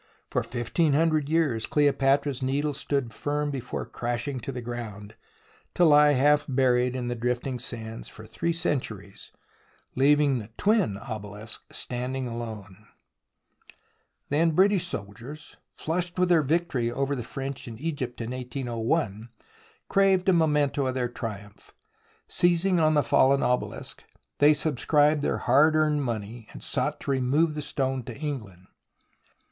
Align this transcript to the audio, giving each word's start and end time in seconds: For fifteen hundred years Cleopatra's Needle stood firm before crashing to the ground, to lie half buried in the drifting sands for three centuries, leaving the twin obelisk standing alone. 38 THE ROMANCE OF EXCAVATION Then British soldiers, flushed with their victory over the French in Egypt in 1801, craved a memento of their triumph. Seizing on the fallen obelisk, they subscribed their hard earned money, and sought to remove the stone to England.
For 0.31 0.41
fifteen 0.41 0.93
hundred 0.93 1.29
years 1.29 1.67
Cleopatra's 1.67 2.41
Needle 2.41 2.73
stood 2.73 3.13
firm 3.13 3.51
before 3.51 3.85
crashing 3.85 4.39
to 4.39 4.51
the 4.51 4.59
ground, 4.59 5.13
to 5.75 5.85
lie 5.85 6.13
half 6.13 6.47
buried 6.49 6.95
in 6.95 7.07
the 7.07 7.13
drifting 7.13 7.59
sands 7.59 8.07
for 8.07 8.25
three 8.25 8.51
centuries, 8.51 9.31
leaving 9.93 10.39
the 10.39 10.49
twin 10.57 10.97
obelisk 10.97 11.61
standing 11.71 12.25
alone. 12.25 12.87
38 14.29 14.29
THE 14.29 14.37
ROMANCE 14.37 14.49
OF 14.49 14.49
EXCAVATION 14.49 14.49
Then 14.49 14.55
British 14.55 14.85
soldiers, 14.87 15.57
flushed 15.75 16.17
with 16.17 16.29
their 16.29 16.41
victory 16.41 16.91
over 16.91 17.15
the 17.15 17.21
French 17.21 17.67
in 17.67 17.77
Egypt 17.77 18.19
in 18.21 18.31
1801, 18.31 19.29
craved 19.87 20.27
a 20.27 20.33
memento 20.33 20.87
of 20.87 20.95
their 20.95 21.09
triumph. 21.09 21.75
Seizing 22.27 22.79
on 22.79 22.95
the 22.95 23.03
fallen 23.03 23.43
obelisk, 23.43 24.03
they 24.39 24.55
subscribed 24.55 25.21
their 25.21 25.37
hard 25.37 25.75
earned 25.75 26.03
money, 26.03 26.47
and 26.53 26.63
sought 26.63 26.99
to 27.01 27.11
remove 27.11 27.53
the 27.53 27.61
stone 27.61 28.01
to 28.05 28.17
England. 28.17 28.65